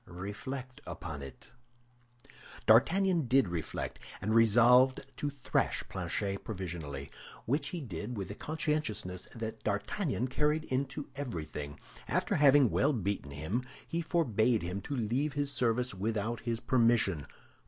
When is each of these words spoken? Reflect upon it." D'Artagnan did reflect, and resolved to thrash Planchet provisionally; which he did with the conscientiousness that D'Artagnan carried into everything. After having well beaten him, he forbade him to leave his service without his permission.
Reflect 0.07 0.81
upon 0.87 1.21
it." 1.21 1.51
D'Artagnan 2.65 3.27
did 3.27 3.47
reflect, 3.47 3.99
and 4.19 4.33
resolved 4.33 5.05
to 5.17 5.29
thrash 5.29 5.83
Planchet 5.89 6.43
provisionally; 6.43 7.11
which 7.45 7.67
he 7.69 7.81
did 7.81 8.17
with 8.17 8.27
the 8.27 8.33
conscientiousness 8.33 9.27
that 9.35 9.63
D'Artagnan 9.63 10.27
carried 10.27 10.63
into 10.63 11.07
everything. 11.15 11.79
After 12.07 12.37
having 12.37 12.71
well 12.71 12.93
beaten 12.93 13.29
him, 13.29 13.61
he 13.87 14.01
forbade 14.01 14.63
him 14.63 14.81
to 14.81 14.95
leave 14.95 15.33
his 15.33 15.53
service 15.53 15.93
without 15.93 16.39
his 16.39 16.59
permission. 16.59 17.27